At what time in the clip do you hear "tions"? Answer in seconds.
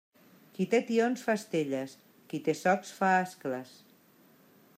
0.87-1.25